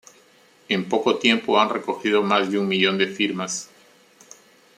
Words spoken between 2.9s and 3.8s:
de firmas.